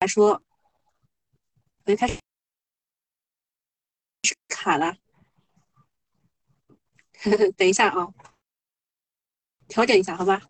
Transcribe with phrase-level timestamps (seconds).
[0.00, 0.42] 来说，
[1.84, 2.18] 我就开始
[4.48, 4.96] 卡了。
[7.56, 8.12] 等一下啊，
[9.68, 10.42] 调整一下，好吧？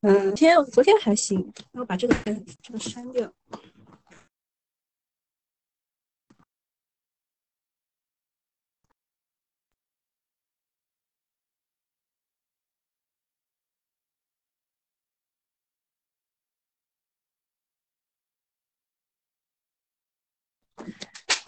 [0.00, 2.14] 嗯，今天昨天还行，那我把这个
[2.62, 3.32] 这个删掉。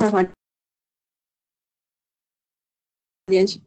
[0.01, 0.27] 快快
[3.27, 3.61] 连去。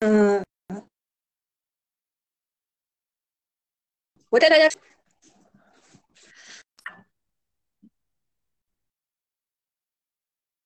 [0.00, 0.42] 嗯，
[4.30, 4.68] 我带大家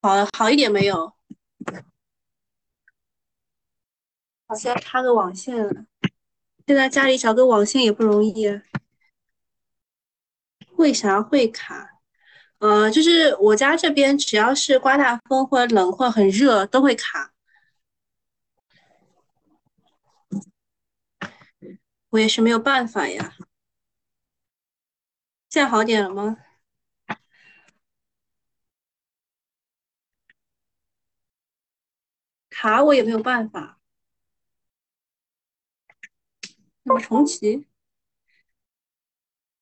[0.02, 1.12] 好好一点没有？
[4.47, 5.86] 好像插个网线，
[6.66, 8.61] 现在家里找个网线也不容易。
[10.77, 12.00] 为啥会卡？
[12.58, 17.33] 呃，就是我家这边只要是刮大风或者冷或很热都会卡。
[22.10, 23.34] 我也是没有办法呀，
[25.50, 26.36] 现在好点了吗？
[32.67, 33.78] 卡我也没有办法，
[36.83, 37.64] 那么重启，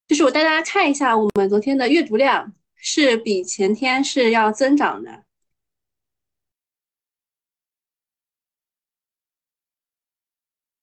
[0.07, 5.23] 就是我带大家看一下我们昨天的阅读量是比前天是要增长的。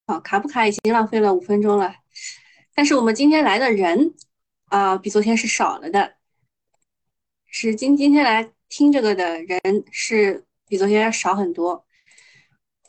[0.05, 1.95] 好，卡不卡已经浪费了五分钟了，
[2.75, 4.13] 但是我们今天来的人
[4.65, 6.17] 啊，比昨天是少了的，
[7.47, 9.59] 是今今天来听这个的人
[9.91, 11.83] 是比昨天要少很多，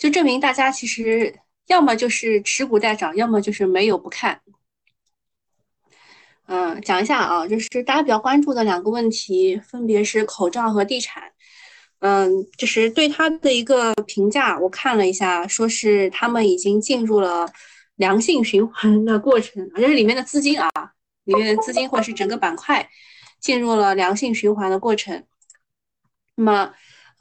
[0.02, 1.32] 就证明大家其实
[1.68, 4.40] 要么就是持股待涨，要么就是没有不看。
[6.46, 11.30] 嗯，讲一下啊，就是大家比较关注的两个问题，分别是口罩和地产。
[12.00, 17.48] 嗯，就是对他的一个评价，我看了一下，说是他们已经进入了
[17.94, 20.68] 良性循环的过程，就是里面的资金啊，
[21.22, 22.91] 里面的资金或者是整个板块
[23.38, 25.22] 进入了良性循环的过程。
[26.34, 26.72] 那么，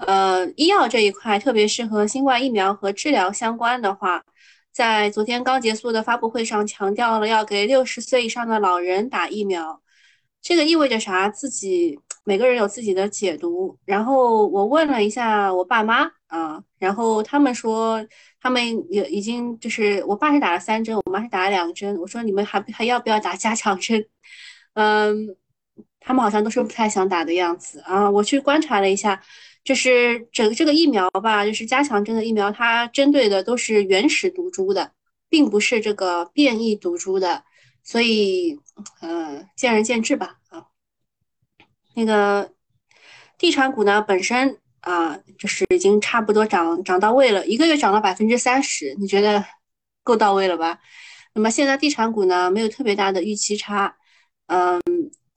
[0.06, 4.24] 呃，医药这一块，特别是和新冠疫苗和治疗相关的话，
[4.72, 9.82] 在昨天刚结束的发布会上强调了要给六十岁以上的老人打疫苗，
[10.42, 11.30] 这个意味着啥？
[11.30, 12.00] 自己。
[12.24, 18.06] 每个人有自己的解读，然后我问了一下我爸妈啊，然后他们说
[18.40, 21.98] 他们也已经就是我爸是打了三针，我妈是打了两针。
[21.98, 24.06] 我说你们还还要不要打加强针？
[24.76, 25.36] 嗯，
[26.00, 28.08] 他们好像都是不太想打的样子啊。
[28.08, 29.20] 我去观察了一下，
[29.64, 34.92] 就是整个这个疫苗吧，就是加强针的疫苗，它针对的都是原始毒株的，
[35.30, 37.44] 并不是这个变异毒株的，
[37.84, 38.60] 所以
[39.02, 40.66] 呃，见仁见智吧啊。
[41.96, 42.52] 那个
[43.38, 49.46] 地产股呢，本身啊，就是已经差不多涨涨到位了，一个月涨了百分之三十，你觉得
[50.04, 50.80] 够到位了吧？
[51.34, 53.96] 那么现在地产股呢，没有特别大的预期差。
[54.48, 54.82] 嗯，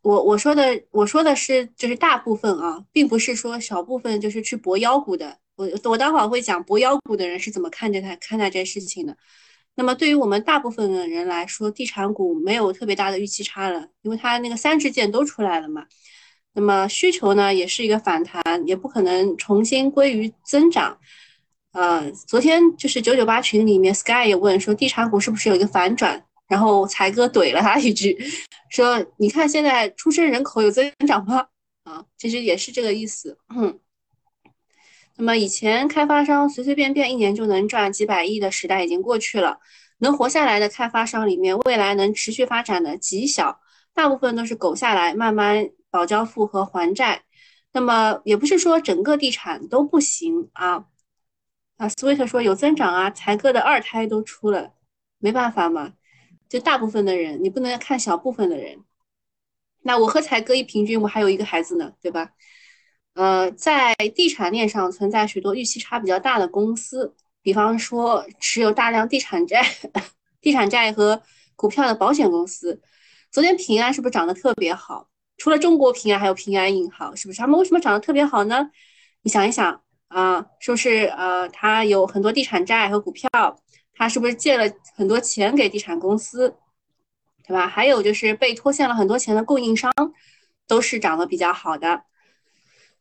[0.04, 5.38] 我我说的我说的是，就是大部分啊，并不是说小部分就是去博妖股的。
[5.56, 9.16] 我我待会儿会讲博妖股的人是怎么看待看待这件事情的。
[9.74, 15.86] 那么对于我们大部分的人来说，地产股没有特别大的预期差了，因为它那个三支箭都出来了嘛。
[16.52, 20.98] 那么需求呢，也是一个反弹，也不可能重新归于增长。
[21.72, 26.26] 呃，昨天就是九九八群里面，Sky 也问说，地产股是不是有一个反转？
[26.48, 28.16] 然后才哥怼了他一句，
[28.70, 31.46] 说你看现在出生人口有增长吗？
[31.84, 33.38] 啊，其实也是这个意思。
[33.54, 33.78] 嗯。
[35.16, 39.58] 那么以前开发商随随便便一年就能赚几百亿的时代已经过去了，
[39.98, 43.60] 能活下来的开发商里面，未来能持续发展的极小，
[43.92, 45.70] 大部分都是苟下来，慢慢。
[45.94, 47.22] 保交付和还债，
[47.72, 50.86] 那么也不是说整个地产都不行啊。
[51.76, 54.72] 啊，Sweet 说有增长啊，才哥的二胎都出了，
[55.18, 55.92] 没办法嘛，
[56.48, 58.78] 就大部分的人，你不能看小部分的人。
[59.82, 62.30] 那我和才哥一平均，我还有一个孩子呢，对吧？
[63.14, 69.64] 呃，在地产链上存在许多预期差比较大的公司，比方说持有大量地产债、
[70.40, 71.22] 地产债和
[71.54, 72.80] 股票的保险公司。
[73.30, 75.08] 昨天平安是不是涨得特别好？
[75.36, 77.40] 除了中国平安，还有平安银行，是不是？
[77.40, 78.70] 他们为什么涨得特别好呢？
[79.22, 81.04] 你想一想啊，是不是？
[81.16, 83.28] 呃，他有很多地产债和股票，
[83.94, 86.56] 他是不是借了很多钱给地产公司？
[87.46, 87.68] 对吧？
[87.68, 89.92] 还有就是被拖欠了很多钱的供应商，
[90.66, 92.04] 都是涨得比较好的。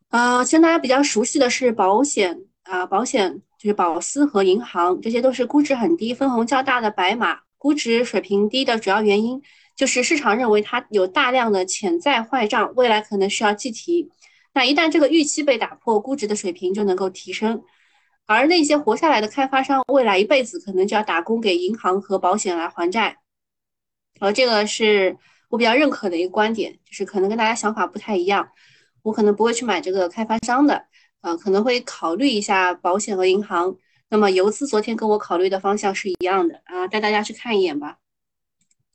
[0.09, 7.39] 呃，其实大家比较熟悉的是保险啊，保险就是保司和银行，这些都是估值很低、分红较大的白马。
[7.57, 9.41] 估值水平低的主要原因
[9.77, 14.11] 就是市场认为它有大量的潜在坏账，未来可能需要计提。
[14.51, 17.63] 那一旦这个预期被打破，估值的水平就能够提升。
[18.25, 23.17] 而那些活下来的开发商，未来一辈子可能就要打工给银行和保险来还债。
[24.19, 25.17] 呃，这个是
[25.49, 28.49] 我比较认可的一个观点，就是可能跟大家想法不太一样。
[29.01, 30.85] 我可能不会去买这个开发商的，
[31.21, 33.75] 呃，可能会考虑一下保险和银行。
[34.09, 37.97] 那么游资昨天跟我考虑的方向是一样的啊，带大家去看一眼吧。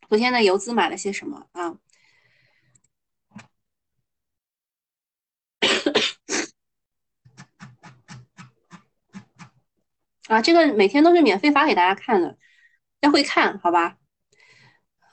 [0.08, 1.75] 昨天的游资买了些什么啊？
[10.28, 12.36] 啊，这个每天都是免费发给大家看的，
[13.00, 13.96] 要会看好吧？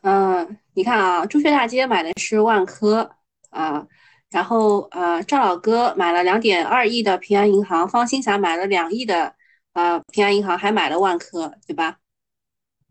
[0.01, 3.15] 嗯，你看啊，朱雀大街买的是万科
[3.49, 3.87] 啊，
[4.29, 9.33] 然后呃，赵老哥买了两点二亿的平安银行，方新霞买了两亿的
[9.73, 11.97] 呃平安银行，还买了万科，对吧？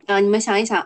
[0.06, 0.80] 啊，你们想一想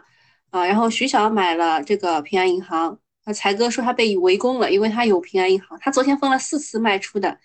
[0.50, 7.38] 啊，然后徐晓买了这个平安银行，啊，才哥说他被围攻了，因为他有平安银行，他昨天分了四次卖出的，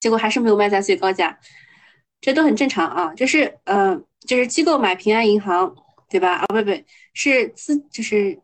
[0.00, 1.38] 结果还是没有卖在最高价。
[2.24, 3.94] 这都很正常啊，就是呃，
[4.26, 5.76] 就是机构买平安银行，
[6.08, 6.36] 对吧？
[6.36, 6.70] 啊，不不，
[7.12, 8.40] 是资，就是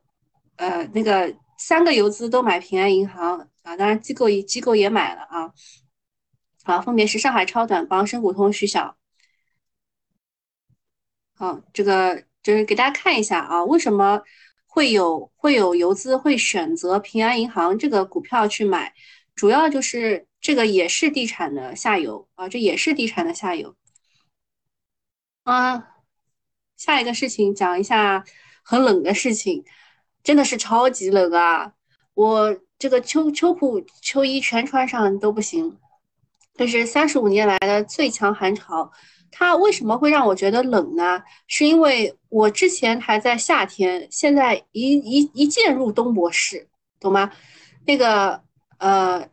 [0.56, 5.50] 呃，那个三个游资都买平安银行啊，当然机构也机构也买了啊，
[6.62, 8.98] 好，分别是上海超短帮、深股通、徐晓。
[11.34, 14.20] 好，这个就是给大家看一下啊，为什么
[14.66, 18.92] 会有会有游资会选择平安银行这个股票去买，
[19.34, 20.26] 主要就是。
[20.42, 23.76] 这个也是地产的下游啊，这也是地产的下游
[25.42, 25.86] 啊。
[26.78, 28.24] 下一个事情讲一下
[28.64, 29.62] 很冷的事情，
[30.22, 31.74] 真的是超级冷啊！
[32.14, 35.76] 我这个秋秋裤秋衣全穿上都不行。
[36.54, 38.90] 这是三十五年来的最强寒潮，
[39.30, 41.22] 它为什么会让我觉得冷呢？
[41.48, 46.66] 是因为我之前还在夏天，现在一一一进入冬模式，
[46.98, 47.30] 懂吗？
[47.86, 48.42] 那个
[48.80, 49.30] 呃。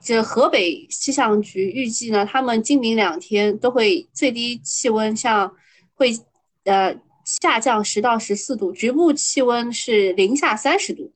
[0.00, 5.52] 这河北气象局预计呢，他们今明两天都会最低气温像
[5.92, 6.16] 会
[6.64, 11.12] 呃下降十到十四度，局部气温是零下三十度。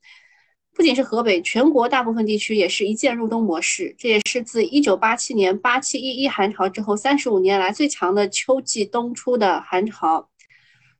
[0.74, 3.94] 不仅是河北，全国大部分地区也是一键入冬模式。
[3.96, 10.28] 这也是自一九八七年八七一一寒潮之后三十五年来最强的秋季冬初的寒潮。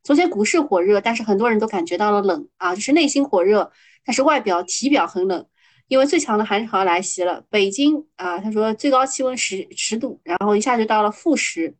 [0.03, 3.71] 昨天股市火热，但是很多人都感觉到了冷啊，就是内心火热，
[4.05, 5.45] 但是外表体表很冷。
[5.87, 11.75] 因为最强的寒潮来袭了，北京啊，他说最高气温十十度，然后一下就到了负十，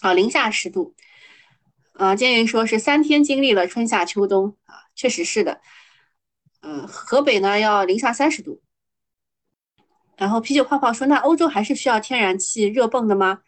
[0.00, 0.94] 啊，零下十度，
[1.94, 5.60] 啊，建云说是三天经历了春夏秋冬啊，确实是的，
[6.62, 8.62] 嗯，河北呢要零下三十度，
[10.16, 13.40] 然后啤酒泡泡说，那欧洲还是需要天然气热泵的吗？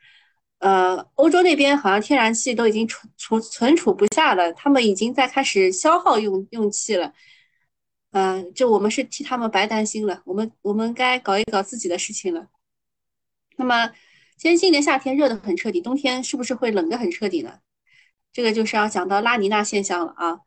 [0.58, 7.12] 呃，欧洲那边好像天然气都已经存储存储不下了，他们已经在开始消耗用用气了。
[8.14, 12.46] 嗯，就我们是替他们白担心了，我们我们该搞一搞自己的事情了。
[13.56, 13.88] 那么，
[14.36, 17.58] 今天今年夏天热得很彻底，冬天是不是会冷得很彻底呢？
[18.32, 20.38] 这个就是要讲到拉尼娜现象了啊。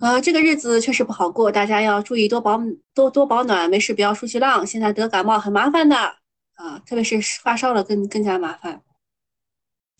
[0.00, 2.60] 呃，这个日子确实不好过，大家要注意多保
[2.94, 4.66] 多多保暖，没事不要出去浪。
[4.66, 5.96] 现在得感冒很麻烦的
[6.54, 8.82] 啊，特别是发烧了更更加麻烦。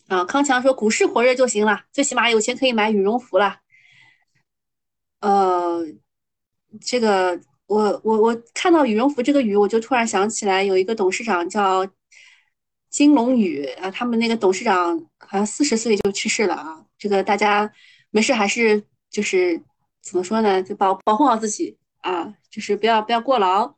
[0.09, 3.61] 啊，康强说股市火热就行了，最起码有钱可以买羽绒服了。
[5.21, 5.85] 呃。
[6.79, 7.37] 这个
[7.67, 11.85] 我我我看到羽绒服这个羽，我就突然想起来有一个董事长叫
[12.89, 16.85] 金龙宇啊，他们那个董事长好像四十岁就去世了啊。
[16.97, 17.71] 这个大家
[18.09, 19.61] 没事还是就是
[20.01, 23.75] 怎么说呢，就保保护好自己啊，就是不要不要过劳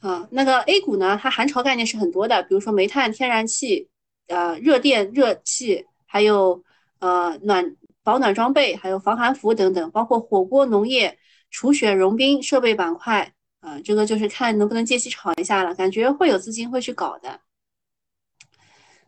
[0.00, 0.28] 啊。
[0.30, 3.88] 那个 A 股呢，它寒潮概念是很多的，比如说煤炭、天然气、
[4.26, 6.62] 呃热电、热气，还有
[6.98, 11.18] 呃暖保暖装备，还有防寒服等等，包括火锅、农业。
[11.50, 17.40] 除雪融冰设备板块，啊，这个就是看能不能借机炒一下了，感觉会有资金会去搞的。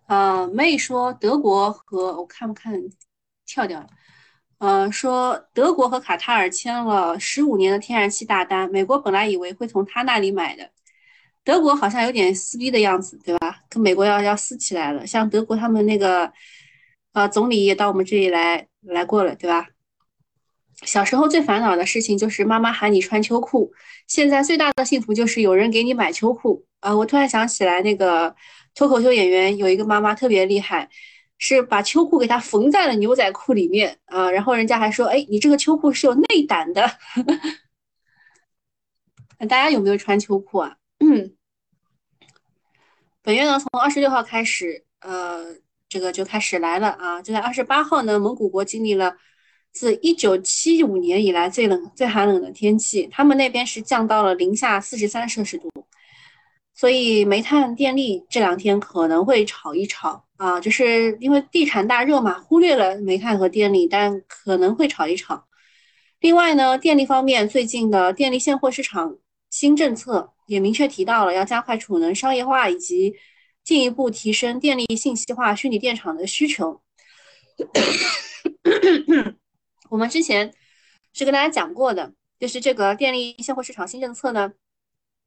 [0.06, 2.74] 啊，妹说德国和我看不看
[3.46, 3.86] 跳掉了，
[4.58, 10.68] 呃，说德国和卡塔尔签了十五年的天然气大单，美国本来以为会从他那里买的，
[11.44, 13.60] 德国好像有点撕逼的样子，对吧？
[13.68, 16.32] 跟美国要要撕起来了，像德国他们那个，
[17.12, 19.68] 呃，总理也到我们这里来来过了，对吧？
[20.86, 23.72] 小时候最烦恼的事情就是妈妈喊你穿秋裤，
[24.06, 26.96] 现在最大的幸福就是有人给你买秋裤啊！
[26.96, 28.34] 我突然想起来，那个
[28.74, 30.88] 脱口秀演员有一个妈妈特别厉害，
[31.38, 36.90] 是把秋裤给她缝在了牛仔裤里面啊，然后人家还说，哎，你这个秋裤是有内胆的。
[39.38, 40.76] 那 大家有没有穿秋裤啊？
[41.00, 41.34] 嗯，
[43.22, 45.56] 本月呢，从二十六号开始，呃，
[45.88, 47.20] 这个就开始来了啊。
[47.20, 49.16] 就在二十八号呢，蒙古国经历了
[49.72, 55.70] 自一九七五年以来最冷、最寒冷的天气，他们那边是降到了零下四十三摄氏度。
[56.74, 65.46] 所以煤炭电力这两天可能会炒一炒啊，就是因为地产大热嘛，忽略了煤炭和电力，但可能会炒一炒。
[66.20, 69.18] 另外呢，电力方面，最近的电力现货市场
[69.50, 73.14] 新政策也明确提到了要加快储能商业化，以及
[73.62, 76.80] 进一步提升电力信息化虚拟电厂的需求。
[79.90, 80.54] 我们之前
[81.12, 84.52] 是跟大家讲过的，就是这个电力现货市场新政策呢。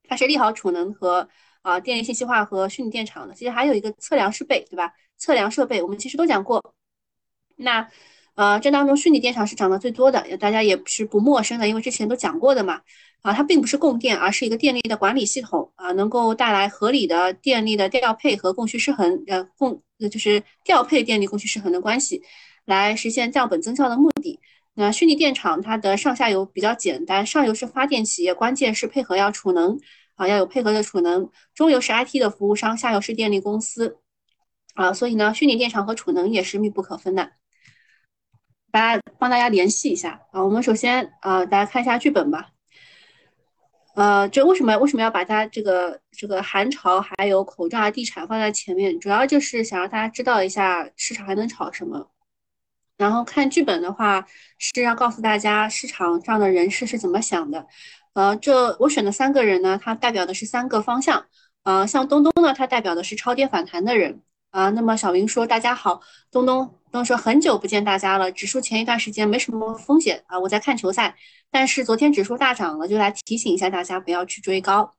[0.06, 1.30] 它是利好储能和
[1.62, 4.92] 啊电力信息化和虚拟电厂的，其实还有一个测量设备，对吧？
[5.18, 6.62] 测量设备我们其实都讲过。
[7.56, 7.90] 那
[8.36, 12.82] 呃这当中虚拟电厂是涨得最多的，大家也是不陌生的，因为之前都讲过的嘛。
[13.22, 22.22] 啊，它并不是供电，而是一个电力的管理系统啊，能够带来合理的电力的调配和供需失衡，呃供就是调配电力供需失衡的关系，
[22.66, 24.38] 来实现降本增效的目的。
[24.76, 29.80] 那虚拟电厂它的上下游比较简单，上游是发电企业，关键是配合要储能
[30.16, 34.00] 啊，要有配合的储能；中游是 IT 的服务商，下游是电力公司
[34.74, 34.92] 啊。
[34.92, 37.32] 所以呢，虚拟电厂和储能也是密不可分的。
[38.72, 40.44] 大家帮大家联系一下啊。
[40.44, 42.50] 我们首先啊，大家看一下剧本吧。
[43.96, 49.00] 呃，这为什么为什么要把它这个这个寒潮还有口罩啊、地产放在前面？
[49.00, 52.10] 主要就是想让大家知道一下市场还能炒什么。
[53.04, 54.26] 然后看剧本的话，
[54.58, 57.68] 是要告诉大家市场上的人士是怎么想的。
[58.14, 61.26] 呃，这我选的三个人呢，他代表的是三个方向。
[61.64, 64.22] 呃，像东东呢，他代表的是超跌反弹的人。
[64.52, 66.00] 啊，那么小云说：“大家好，
[66.32, 68.32] 东东东说很久不见大家了。
[68.32, 71.16] 指数前一段时间没什么风险啊，我在看球赛。
[71.52, 74.94] 但是昨天指数大涨了，就来提醒一下大家不要去追高。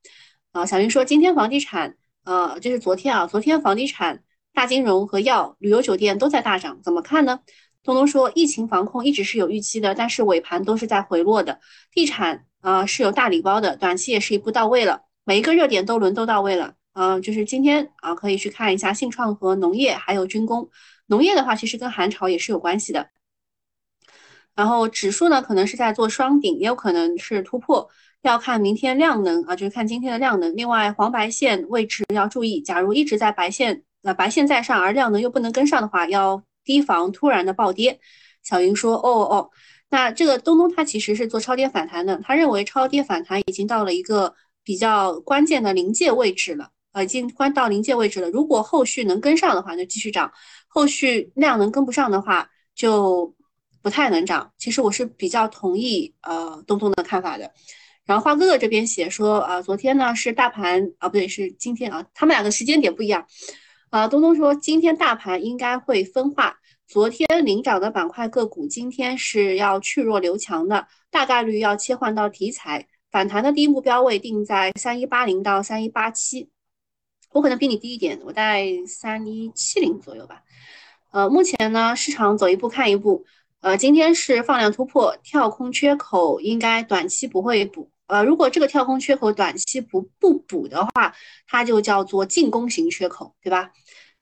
[0.52, 7.40] 啊，小云说今天房地产，呃，这是昨天啊，昨天房地产、大金融和药、旅游酒店都在大涨，怎么看呢？”
[7.84, 11.60] 东东说，疫情防控一直是有预期的，但是尾盘都是在回落的。
[11.92, 16.74] 地产啊是有大礼包的，短期也是一步到位了，每一个热点都轮都到位了。
[16.94, 20.70] 嗯，就是今天啊，可以去看一下信创和农业，还有军工。
[21.08, 23.08] 农业的话，其实跟寒潮也是有关系的。
[24.54, 27.90] 然后指数呢，可能是在做双顶，也有可能是突破，
[28.22, 30.56] 要看明天量能啊，就是看今天的量能。
[30.56, 36.42] 另外，黄白线位置要注意，假如一直在白线，呃，白线在上，而量能又不能跟上的话，要。
[36.64, 38.00] 提防突然的暴跌，
[38.42, 39.50] 小云说：“哦哦，
[39.90, 48.30] 那这个东东他其实是做超跌反弹的，他认为超跌反弹已经到了一个比较关键的临界位置了，呃，已经关到临界位置了。
[48.30, 50.28] 如果后续能跟上的话，就继续涨；
[50.66, 53.34] 后续量能跟不上的话，就
[53.82, 54.52] 不太能涨。
[54.58, 57.52] 其实我是比较同意呃东东的看法的。
[58.04, 63.26] 然后花哥哥这边写说，啊，昨天呢是大盘啊，不对，是今天啊，他们两个时间点不一样。”
[63.94, 66.58] 啊，东东说今天大盘应该会分化。
[66.88, 76.50] 昨天领涨的板块个股，今天是要去弱留强的，大概率要切换到题材反弹的第一目标位定在三一八零到三一八七。
[77.30, 80.42] 我可能比你低一点，我在三一七零左右吧。
[81.12, 83.24] 呃，目前呢，市场走一步看一步。
[83.60, 87.92] 呃，今天是放量突破，跳空缺口应该短期不会补。
[88.06, 91.14] 呃，如果这个跳空缺口短期不不补的话，
[91.46, 93.70] 它就叫做进攻型缺口，对吧？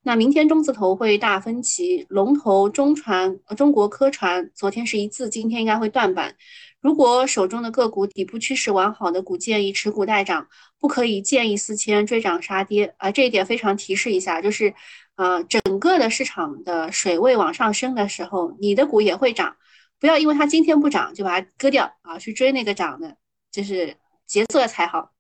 [0.04, 6.34] 那明天中字头会大分歧，龙头中传、中国科传昨天是一字，今天应该会断板。
[6.80, 10.48] 如果手中的个股底部趋势完好的股，建议持股待涨，
[10.80, 13.12] 不可以建议四千追涨杀跌啊！
[13.12, 14.74] 这一点非常提示一下，就是
[15.14, 19.54] 呃，整个的市场的水位往上升的时候，你的股也会涨，
[20.00, 23.16] 不要因为它今天不涨就把它割掉啊，去追那个涨的。
[23.52, 25.12] 就是节奏才好。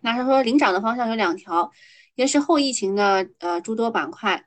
[0.00, 1.70] 那他说领涨的方向有两条，
[2.14, 4.44] 一个是后疫情的呃诸多板块，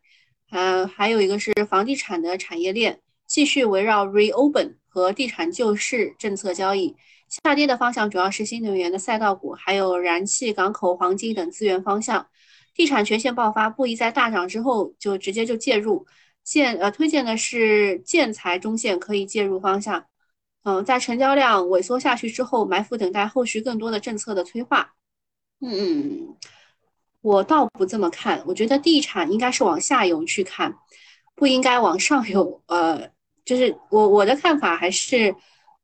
[0.49, 6.95] 呃，还有一个是房地产的产业链继续围绕 reopen 和地产救市政策交易。
[7.27, 12.27] 下跌的方向主要是新能源的赛道股，还有燃气、港口、黄金等资源方向。
[12.73, 16.05] 地产全线爆发，不宜在大涨之后就直接就介入。
[16.43, 20.05] 建呃推荐的是建材中线可以介入方向。
[20.63, 24.93] 嗯，在成交量萎缩下去之后，埋伏等待后续更多的政策的催化。
[25.59, 26.35] 嗯嗯，
[27.21, 30.75] 我倒不这么看，我觉得地产应该是往下游去看，
[31.35, 32.61] 不应该往上游。
[32.67, 33.09] 呃，
[33.45, 35.35] 就是我我的看法还是，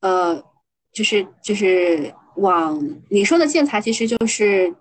[0.02, 0.44] 呃，
[0.92, 2.80] 就是就是往
[3.10, 4.74] 你说的建材，其实就是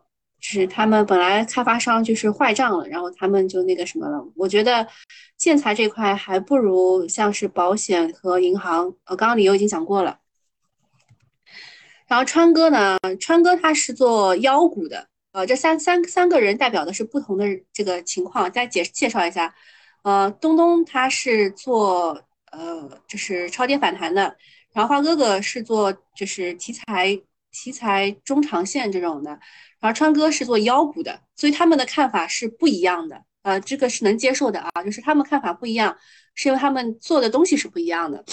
[0.46, 4.24] 就是他们本来开发商就是坏账了，然后他们就那个什么了。
[4.36, 4.86] 我觉得
[5.36, 8.94] 建材这块还不如像是保险和银行。
[9.06, 10.20] 呃，刚刚理由已经讲过了。
[12.06, 15.08] 然后川哥呢，川哥他是做妖股的。
[15.32, 19.52] 呃，这三三三个人代表的是不同的这个情况，再介介绍一下。
[20.04, 22.22] 呃，东东他是做
[22.52, 24.36] 呃就是超跌反弹的，
[24.72, 27.20] 然后花哥哥是做就是题材
[27.56, 29.40] 题材中长线这种的。
[29.80, 33.22] 而川哥是做妖股的，所以他们的看法是不一样的。
[33.42, 35.96] 呃，这个是能接受的啊，就是他们看法不一样，
[36.34, 38.24] 是因为他们做的东西是不一样的。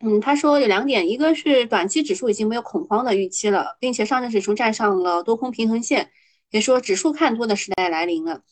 [0.00, 6.10] 嗯，他说有两点，一个是短期指数已经没有恐慌的预期了，并且上证指数站上了多空平衡线，
[6.50, 8.42] 也说指数看多的时代来临了。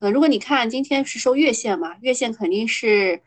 [0.00, 3.22] 呃，如果你看今天是收月线嘛，月线肯定是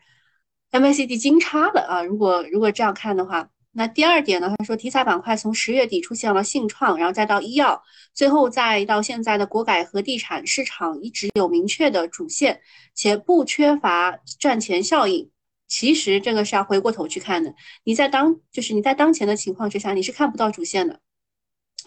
[0.70, 2.02] MACD 金叉的啊。
[2.02, 3.48] 如果如果这样看的话。
[3.74, 4.54] 那第二点呢？
[4.58, 12.60] 他说题材板块从十月底出现了信创，然后再到医药，最后再到现在的国改和地产市场一直有明确的主线，
[12.94, 15.30] 且不缺乏赚钱效应。
[15.66, 17.54] 其实这个是要回过头去看的。
[17.84, 21.00] 你在当就是你在当前的情况之下，你是看不到主线的，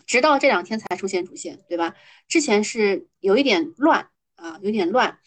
[0.08, 1.94] 直到这两天才出现主线，对吧？
[2.28, 5.20] 之前是有一点乱啊，有点乱。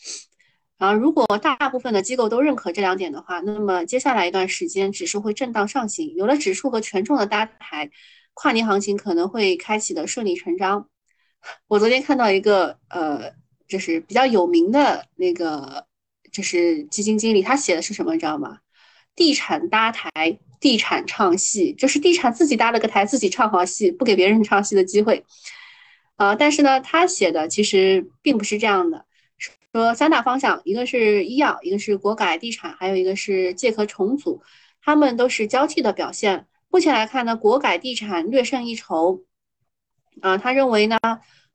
[0.78, 6.14] 然后，如果大部分的机构都认可这两点的话，那么接下来一段时间指数会震荡上行。
[6.14, 7.90] 有了指数和权重的搭台，
[8.32, 10.88] 跨年行情可能会开启的顺理成章。
[11.66, 13.32] 我昨天看到一个呃，
[13.66, 15.86] 就是比较有名的那个，
[16.30, 18.58] 就是基金经理，他写的是什么，你知道吗？
[19.16, 25.24] 地产搭台，地产唱戏，就是地产自己搭了个台，自己唱好戏，不给别人唱戏的机会。
[26.14, 29.06] 啊，但是呢，他写的其实并不是这样的。
[29.72, 34.42] 说三大方向，一个是医药，一个是国改地产，还有一个是借壳重组，
[34.82, 36.46] 他们都是交替的表现。
[36.70, 39.24] 目前来看呢，国改地产略胜一筹。
[40.20, 40.98] 啊，他认为呢，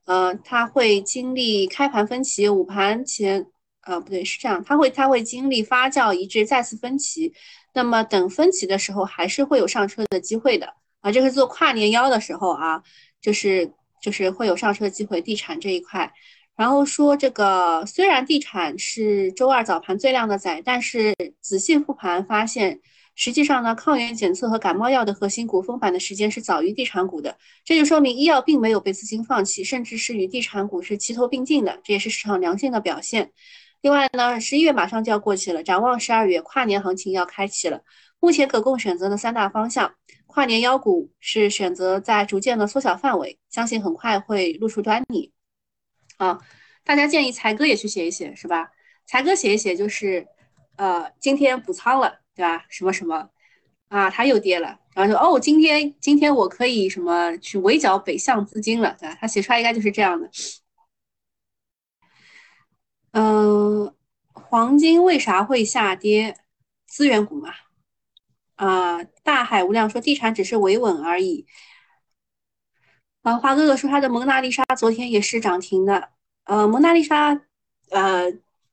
[0.06, 3.46] 呃，他会经历开盘分歧，午盘前，
[3.82, 7.34] 呃，不对，是这样，他会他会经历发酵一致，再次分歧。
[7.74, 10.72] 那么等分歧的时候，还是会有上车的机会的。
[11.00, 12.82] 啊，这是做跨年幺的时候啊，
[13.20, 16.10] 就是就是会有上车机会，地产这一块。
[16.56, 22.80] 然后说这个虽然地产是周二早盘最亮的仔，但是仔细复盘发现，
[23.16, 33.32] 实际上呢，抗原检测和感冒药的核心股封板的时间是早于地产股的，这就说明医药并没有被资金放弃，甚至是与地产股是齐头并进的，这也是市场良性的表现。
[33.82, 37.82] 另外呢，十一月马上就要过去了，展望十二月跨年行情要开启了，
[38.20, 39.92] 目前可供选择的三大方向，
[40.26, 45.32] 跨年妖股是选择在逐渐的缩小范围，相信很快会露出端倪。
[46.16, 46.40] 啊，
[46.84, 48.70] 大家建议才哥也去写一写，是吧？
[49.06, 50.26] 才哥写一写就是，
[50.76, 52.64] 呃，今天补仓了，对吧？
[52.68, 53.30] 什么什么
[53.88, 59.16] 啊，他又跌了，然后就哦，今天今天我可以什么去围剿北向资金了，对吧？
[59.20, 60.30] 他写出来应该就是这样的。
[63.12, 63.94] 嗯，
[64.32, 66.36] 黄金为啥会下跌？
[66.86, 67.52] 资源股嘛。
[68.56, 71.46] 啊，大海无量说地产只是维稳而已。
[73.24, 76.10] 啊，华哥哥说他的蒙娜丽莎昨天也是涨停的。
[76.44, 77.40] 呃，蒙娜丽莎，
[77.88, 78.30] 呃，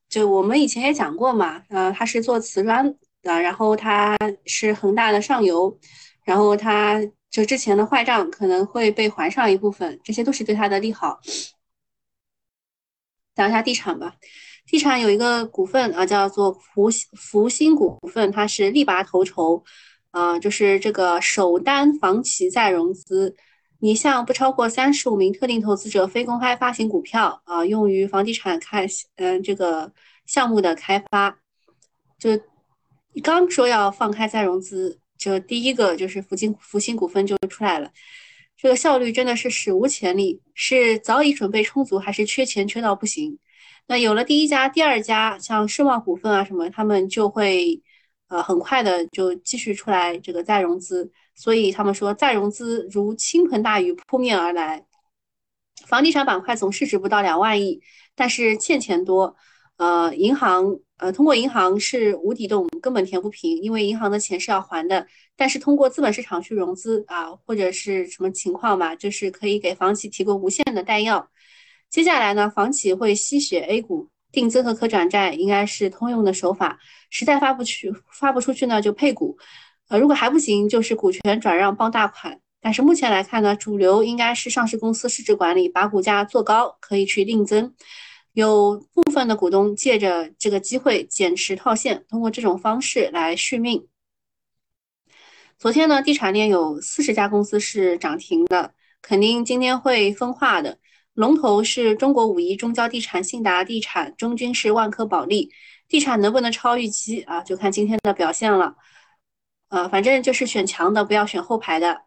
[0.09, 2.85] 就我们以前也讲过嘛，呃，它是做瓷砖
[3.21, 5.79] 的，然后它是恒大的上游，
[6.25, 11.21] 然后它就之前的坏账可能会被还上一部分，这些都是对它的利好。
[13.33, 14.15] 讲一下地产吧，
[14.67, 19.63] 地产有一个股份啊，叫做福福星股份，它是力拔头筹，
[20.09, 23.37] 啊，就是这个首单房企再融资。
[23.83, 29.91] 你向不超过三十五名特定投资者非公开发行股票啊，用于房地产开嗯这个
[30.27, 31.39] 项目的开发。
[32.19, 32.39] 就
[33.23, 37.91] 刚说要放开再融资，就第一个就是福金福星股份就出来了。
[38.55, 43.39] 这个效率真的是史无前例，是早已准备充足，还是缺钱缺到不行？
[43.87, 47.81] 那有了第一家、第二家，像世茂股份啊什么，他们就会
[48.27, 51.11] 呃很快的就继续出来这个再融资。
[51.41, 54.85] 所以他们说再融资如倾盆大雨扑面而来，
[55.87, 57.81] 房地产板块总市值不到两万亿，
[58.13, 59.35] 但是欠钱多，
[59.77, 71.27] 呃，银行呃通过银行是无底洞，根本填不平，因为银行的钱是要还的，但是通过资本市场去融资啊，或者是什么情况吧，就是可以给房企提供无限的弹药。
[71.89, 76.77] 接下来呢，房企会吸血 A 股，定增和可转债应该是通用的手法，
[77.09, 79.39] 实在发不去发不出去呢，就配股。
[79.91, 82.39] 呃，如果还不行，就是股权转让傍大款。
[82.61, 87.73] 但是目前来看呢，主流应该是上市公司市值管理，把股价做高，可以去定增。
[88.31, 93.85] 有部分的股东借着这个机会减持套现，通过这种方式来续命。
[95.59, 100.77] 昨天呢，地产链有四十家公司是涨停的，肯定今天会分化的。
[101.15, 105.51] 龙头是中国五一中交地产、信达地产，中军是万科保利。
[105.89, 107.41] 地产能不能超预期啊？
[107.41, 108.73] 就看今天的表现了。
[109.71, 112.01] 呃，反正就是选强的，不要选后排的。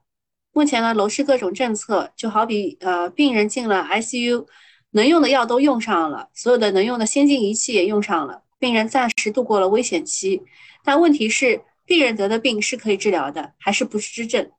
[0.52, 4.46] 目前呢，楼市各种政策就好比呃，病人进了 ICU，
[4.90, 10.42] 能用的药都用上了，所有的能用的先进仪器也用上了，病人暂时度过了危险期。
[10.84, 14.50] 但问题是，病人得的病是可以治疗的，还是不治之症？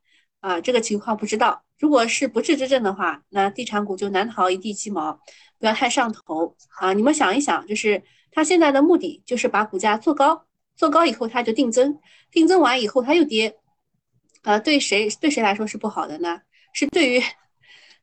[0.41, 1.63] 啊，这个情况不知道。
[1.77, 5.19] 如果是不治之症的话，那地产股就难逃一地鸡毛，
[5.59, 6.93] 不要太上头啊！
[6.93, 10.44] 你们想一想，就是它现在的目的就是把股价做高，
[10.75, 11.99] 做高以后它就定增，
[12.31, 13.55] 定增完以后它又跌。
[14.43, 16.41] 呃，对谁对谁来说是不好的呢？
[16.73, 17.23] 是对于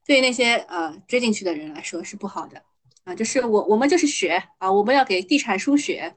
[0.04, 2.60] 对于那些呃追进去的人来说是不好的
[3.04, 3.14] 啊。
[3.14, 6.14] 就是我我们就是血啊，我们要给地产输血。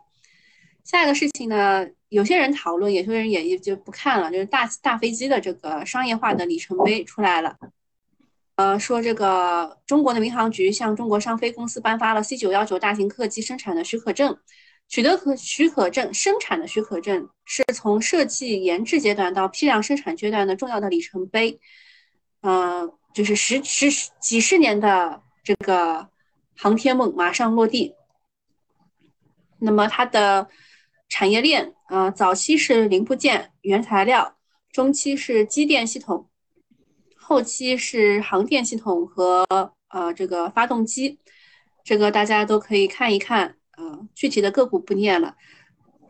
[0.84, 4.32] 下一个事情呢，有些人讨论，有些人也也就不看了。
[4.32, 7.56] 就是大大飞机的这个商业化的里程碑出来了，
[8.56, 14.38] 呃，说这个中国的民航局向中国商飞公司颁发了 C 九幺九大型客机生产的许可证。
[14.88, 21.60] 取得可许可证生产的许可证，是从设计研制阶段到批量生产阶段的重要的里程碑。
[22.42, 23.88] 嗯，就是十十
[24.22, 26.08] 几十年的这个
[26.56, 27.96] 航天梦马上落地。
[29.60, 30.48] 那么它的
[31.10, 34.38] 产业链，呃，早期是零部件、原材料，
[34.72, 36.30] 中期是机电系统，
[37.18, 39.46] 后期是航电系统和
[39.90, 41.20] 呃这个发动机。
[41.84, 43.58] 这个大家都可以看一看。
[43.78, 45.36] 呃，具体的个股不念了。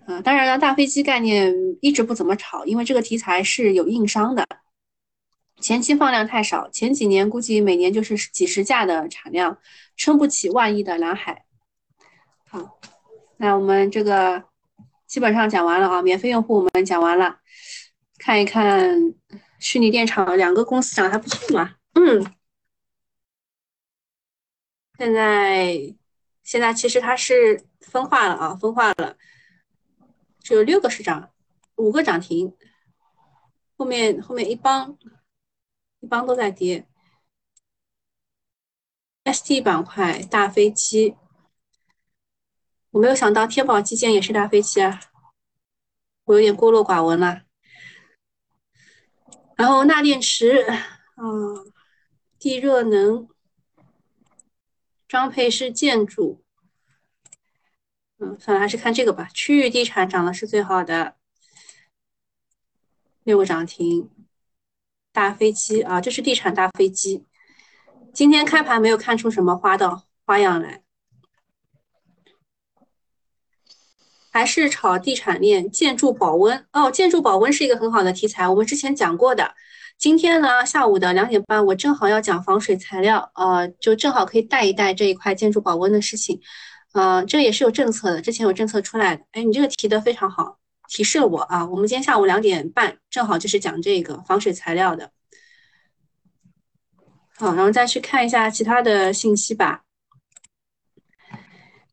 [0.08, 1.52] 呃，当然了，大飞机概念
[1.82, 4.48] 一直不怎么炒，因为这个题材是有硬伤的，
[5.60, 9.58] 前期放量太少，前几年估计每年就是几十架的产量，
[9.98, 11.46] 撑不起万亿的蓝海。
[12.48, 12.80] 好，
[13.38, 14.44] 那我们这个
[15.08, 17.40] 基本上讲完了啊，免费用户我们讲完了，
[18.20, 19.16] 看一看
[19.60, 21.78] 虚拟电厂两个公司涨得还不错嘛。
[21.96, 22.24] 嗯，
[25.00, 25.96] 现在。
[26.46, 29.18] 现在其实它是分化了啊，分化了，
[30.42, 31.32] 只有六个市涨，
[31.76, 32.56] 五个涨停，
[33.76, 34.96] 后面后面一帮
[36.02, 36.88] 一帮都在跌。
[39.24, 41.16] ST 板块大飞机，
[42.92, 45.02] 我没有想到天宝基建也是大飞机啊，
[46.26, 47.42] 我有点孤陋寡闻了。
[49.56, 50.60] 然后钠电池
[51.16, 51.26] 啊，
[52.38, 53.28] 地热能。
[55.16, 56.44] 装配式建筑，
[58.20, 59.30] 嗯，算了，还是看这个吧。
[59.34, 61.16] 区域地产涨的是最好的，
[63.24, 64.10] 六个涨停。
[65.14, 67.26] 大飞机啊，这是地产大飞机。
[68.14, 70.84] 今天开盘没有看出什么花道花样来，
[74.32, 76.92] 还是炒地产链、建筑保温哦。
[76.92, 79.56] 建筑保温是一个很好的题材，我们之前讲过的。
[79.98, 86.40] 今天呢，下午的两点半，我正好要讲防水材料，呃，就正好可以带一带这一块建筑保温的事情，
[86.94, 89.24] 呃，这也是有政策的，之前有政策出来的。
[89.32, 91.66] 哎，你这个提的非常好，提示了我啊。
[91.66, 95.12] 我们今天下午两点半正好就是讲这个防水材料的。
[97.38, 99.84] 好，然后再去看一下其他的信息吧。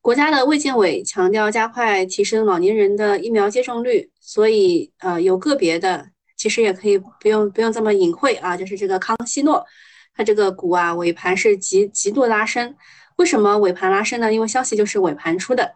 [0.02, 6.11] 国家的卫健委强调加快提升老年人的疫苗接种率，所以呃，有个别的。
[6.42, 9.64] 其实也可以不用不用这么隐晦啊，就是这个康希诺，
[10.12, 12.74] 它这个股啊尾盘是极极度拉升。
[13.14, 14.32] 为什么尾盘拉升呢？
[14.32, 15.72] 因为消息就是尾盘出的，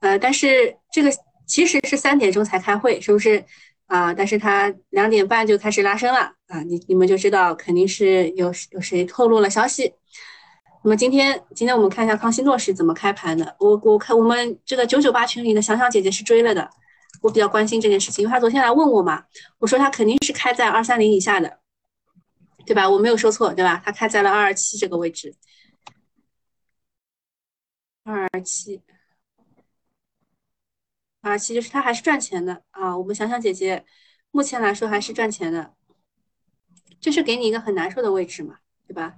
[0.00, 1.10] 呃，但是这个
[1.46, 3.42] 其实是三点钟才开会，是不是
[3.86, 4.12] 啊？
[4.12, 9.90] 但是它两点半就开始拉升了啊，你你们就知道肯定是有有谁透露了消息。
[10.84, 13.56] 那么今天今天我们看一下康希诺是怎么开盘的。
[13.58, 16.68] 我我看我们这个九九八群里的想想姐姐是追了的。
[17.20, 19.24] 我比较关心这件事情，因为他昨天来问我嘛，
[19.58, 21.60] 我说他肯定是开在二三零以下的，
[22.66, 22.88] 对吧？
[22.88, 23.82] 我没有说错，对吧？
[23.84, 25.34] 他开在了二二七这个位置，
[28.04, 28.82] 二二七，
[31.20, 32.96] 二二七就是他还是赚钱的啊。
[32.96, 33.84] 我们想想姐姐，
[34.30, 35.74] 目前来说还是赚钱的，
[37.00, 39.14] 就是给你一个很难受的位置嘛，对吧？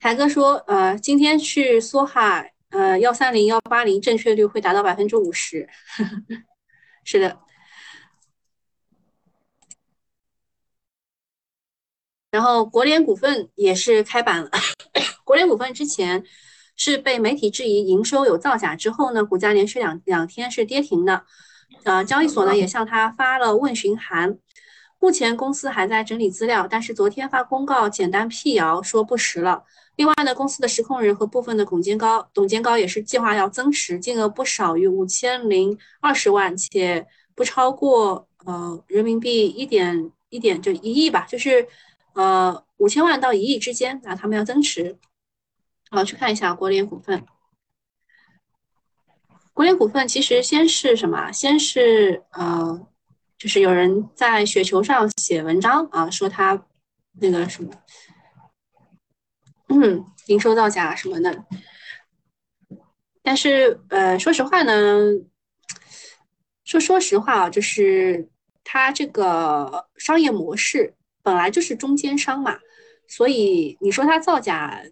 [0.00, 2.44] 海哥说，呃，今天去梭哈。
[2.72, 5.68] 呃，幺三零幺八零正确率会达到百分之五十，
[7.04, 7.38] 是的。
[12.30, 14.50] 然后国联股份也是开板了，
[15.22, 16.24] 国联股份之前
[16.74, 21.26] 是被媒体质疑营收有造假之后呢，股价连续两两天是跌停的，
[21.84, 24.38] 呃，交易所呢也向他发了问询函，
[24.98, 29.64] 目前公司还在整理资料，但是昨天发公告简单辟谣说不实了。
[29.96, 41.68] 另外呢，公司的实控人和部分的董监高、董监高也是计划要增持，金额不少于五千零二十万，且不超过呃人民币一点一点就一亿吧，就是
[42.14, 44.98] 呃五千万到一亿之间啊，他们要增持。
[45.90, 47.24] 好，去看一下国联股份。
[49.52, 51.30] 国联股份其实先是什么？
[51.30, 52.86] 先是呃，
[53.36, 56.64] 就是有人在雪球上写文章啊，说他
[57.20, 57.70] 那个什么，
[59.72, 61.44] 嗯，零售造假什么的。
[63.22, 64.98] 但是呃，说实话呢，
[66.64, 68.28] 说说实话啊，就是
[68.64, 72.58] 他这个商业模式本来就是中间商嘛，
[73.06, 74.82] 所以你说他造假。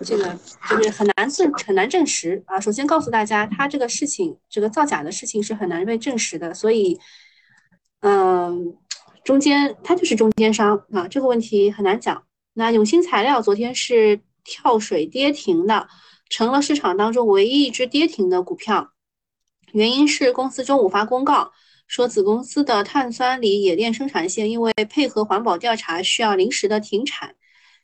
[0.00, 2.60] 这个就是很难证很难证实啊。
[2.60, 6.52] 首先告诉大家，他这个事情，这个造假的事情是很难被证实的。
[6.52, 6.98] 所以，
[8.00, 8.76] 嗯，
[9.24, 12.24] 中间他就是中间商啊，这个问题很难讲。
[12.54, 15.88] 那永兴材料昨天是跳水跌停的，
[16.30, 18.92] 成了市场当中唯一一只跌停的股票。
[19.72, 21.50] 原因是公司中午发公告
[21.88, 27.34] 说，子公司的碳酸锂冶炼生产线因为配合环保调查，需要临时的停产。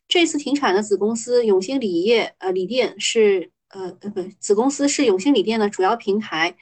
[0.07, 6.55] 这次停产的子公司永兴锂业，呃，锂电是，呃，呃，不，子公司是永兴锂电的主要平台。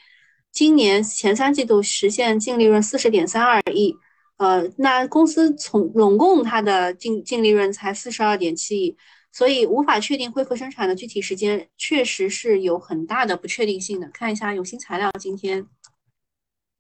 [0.52, 3.96] 今年前三季度实现净利润四十点三二亿，
[4.40, 8.98] 呃，那公司从拢共它的净净利润才四十二点七亿，
[9.32, 14.10] 所以无法确定恢复生产的具体时间，确实是有很大的不确定性的。
[14.10, 15.68] 看一下永兴材料今天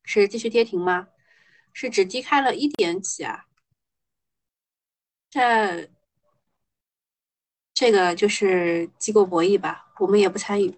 [0.03, 1.07] 是继续跌停吗？
[1.73, 3.45] 是只低开了一点几啊？
[5.29, 5.89] 这。
[7.73, 10.77] 这个就是机构博弈吧，我们也不参与。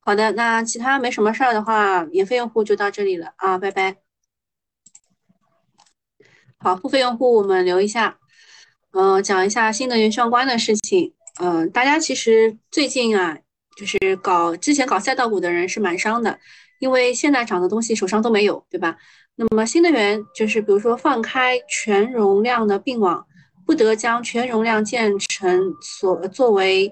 [0.00, 4.07] 好的，那其他没什么事儿的话，免费用户就到这里了啊，拜拜。
[6.60, 8.18] 好，付费用户我们留一下，
[8.92, 11.14] 嗯，讲一下新能源相关的事情。
[11.40, 13.38] 嗯，大家其实最近啊，
[13.76, 16.38] 就是搞之前搞赛道股的人是蛮伤的，
[16.80, 18.96] 因为现在涨的东西手上都没有，对吧？
[19.36, 23.24] 那么新能源就是比如说放开全容量的并网。
[23.66, 26.90] 不得将全容量建成所作为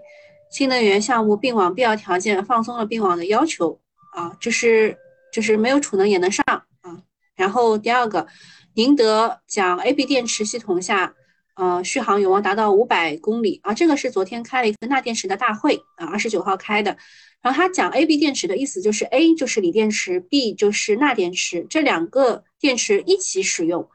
[0.51, 3.81] 新能源项目并网必要条件，放松了并网的要求
[4.13, 4.95] 啊，就是
[5.33, 6.45] 就是没有储能也能上
[6.83, 7.01] 啊。
[7.35, 8.27] 然后第二个，
[8.77, 11.15] 宁德讲 A B 电池系统下，
[11.55, 13.73] 呃，续航有望达到五百公里啊。
[13.73, 16.99] 这个是昨天开了一个钠电池的大会啊，二十九号开的。
[17.41, 23.89] 然后他讲 A B 电池的意思就是 A 就是锂电池，B 就是钠电池，这两个电池一起使用。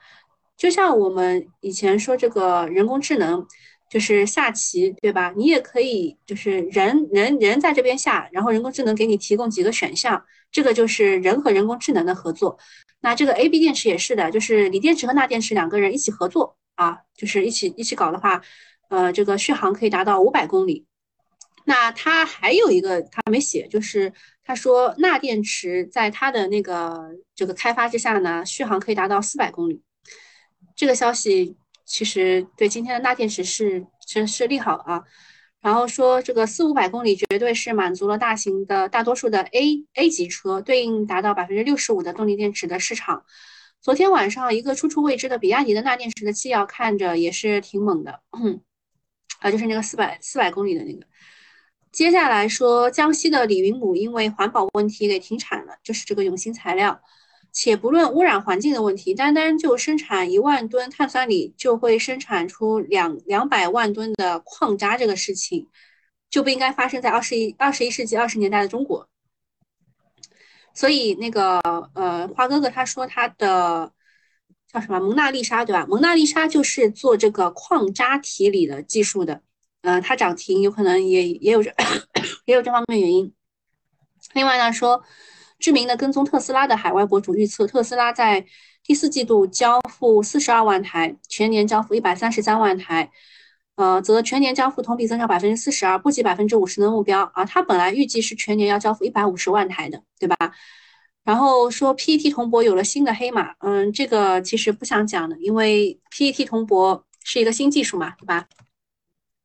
[0.58, 3.46] 就像我们以前说这个人工智能，
[3.92, 5.34] 就是下棋，对吧？
[5.36, 12.58] 你也可以就是人人人在这边下，然后人工智能给你提供几个选项，这个就是人和人工智能的合作。
[13.02, 18.42] 那这个 A B 电池也是的，就是锂电池和钠电池两个人一起合作啊，就是一起一起搞的话，
[18.88, 20.86] 呃，这个续航可以达到五百公里。
[21.66, 24.14] 那它还有一个他没写，就是
[24.46, 29.82] 他说钠电池在它的那个这个开发之下呢，续航可以达到四百公里。
[30.76, 35.04] 这个消息其实对今天的钠电池是是是利好啊，
[35.60, 43.26] 然后说这个四五百公里绝对是满足了大型的大多数的 A A 级车，对应达到百分之六十五的动力电池的市场。
[43.82, 48.22] 昨天晚上一个处处未知的比亚迪的钠电池的纪要看着也是挺猛的，
[49.42, 51.06] 啊，就是那个四百四百公里的那个。
[51.92, 57.02] 接下来说江西的李云母因为环保问题给停产了，就是这个永兴材料。
[57.54, 65.68] 且不论污染环境的问题，单单就生产一万吨碳酸锂，就会生产出两两百万吨的矿渣，这个事情
[66.30, 69.10] 就不应该发生在二十一二十一世纪二十年代的中国。
[70.74, 71.60] 所以那个
[71.94, 73.92] 呃，花哥哥他说他的
[74.72, 75.86] 叫什么蒙娜丽莎对吧？
[75.90, 79.42] 蒙娜丽莎就是做这个矿渣提锂的技术的，
[79.82, 81.74] 呃，它涨停有可能也也有这
[82.48, 83.34] 也有这方面原因。
[84.34, 85.04] 另外呢说。
[85.62, 88.44] 知名的跟踪特斯拉的海外博主预测，特斯拉在
[88.84, 93.12] 第四季度交付四十二万台，全年交付一百三十三万台，
[93.76, 97.46] 呃，则全年交付同比增长百分之四十二，不及百分之五十的目标啊。
[97.46, 100.36] 他本来预计是全年要交付一百五十万台的，对吧？
[101.24, 108.48] 然后说 PET 铜箔有了新的黑马，嗯，这个其实不想讲的，因为 PET 铜箔是一个新技术嘛，对吧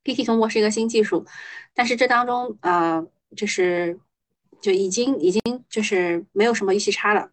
[0.02, 1.26] ？PET 铜箔是一个新技术，
[1.74, 4.00] 但是这当中呃，就是。
[4.66, 7.30] 就已经已经就是没有什么预期差了，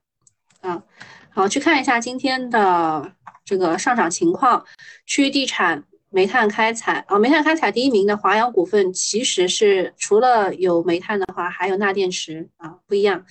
[0.62, 0.84] 啊，
[1.32, 4.63] 好，去看一下今天的这个上涨情况。
[5.08, 13.26] 区域地产、煤炭开采啊，煤炭开采第一名的华阳股份，其实是除了有煤炭的话，还有钠电池啊，不一样。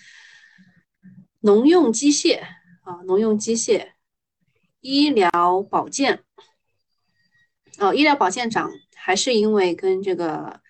[1.43, 2.41] 农用机械
[2.83, 3.91] 啊，农用机械、
[4.81, 5.31] 医疗
[5.71, 6.25] 保健，
[7.79, 10.61] 哦，医疗保健涨还是因为跟这个。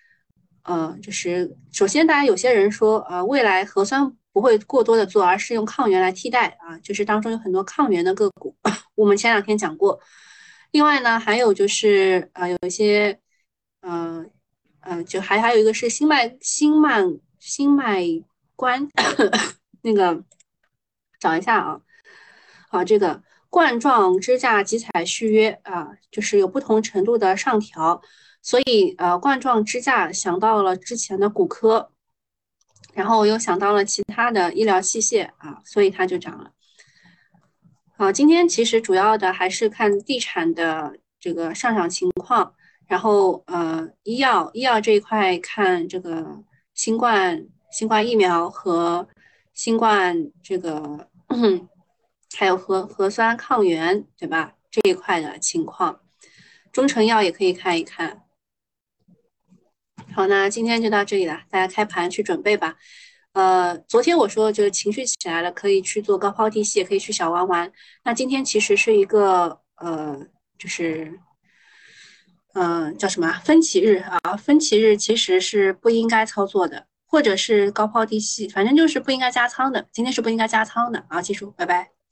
[0.63, 8.55] 呃，就是首先，大家有些人说，呃，未来核酸不会过多的做，而是用抗原来替代啊，就是当中有很多抗原的个股。
[8.95, 9.99] 我们前两天讲过。
[10.71, 13.19] 另外呢，还有就是呃，有一些，
[13.81, 14.29] 嗯
[14.81, 17.01] 嗯，就还还有一个是心脉心脉
[17.39, 18.01] 心脉
[18.55, 18.87] 关
[19.81, 20.23] 那个，
[21.19, 21.81] 找一下啊，
[22.69, 28.01] 好，这个冠状支架集采续约啊，就是有不同程度的上调，
[28.43, 31.89] 所以呃，冠状支架想到了之前的骨科，
[32.93, 36.51] 然后我又想到了其他的医疗器械啊，所以它就涨了。
[37.95, 42.53] 好，今天其实主要的还是看地产的这个上涨情况，
[42.85, 49.07] 然后呃，医药医药这一块看这个新冠新冠疫苗和
[49.53, 51.07] 新冠这个
[52.35, 54.55] 还有核核酸抗原对吧？
[54.69, 56.01] 这一块的情况，
[56.73, 58.22] 中成药也可以看一看。
[60.15, 62.75] 好，那今天就到这里了，大家开盘去准备吧。
[63.31, 67.71] 呃，昨天我说就是情绪起来了，可以去做高抛低吸，也可以去小玩玩。
[68.03, 70.27] 那今天其实是一个呃，
[70.59, 71.19] 就是
[72.53, 74.37] 嗯，叫什么分歧日啊？
[74.37, 79.87] 分歧日其实是不应该操作的，或者是高抛低吸，反正就是不应该加仓的。
[79.91, 81.19] 今天是不应该加仓的啊！
[81.19, 82.02] 记住，拜拜。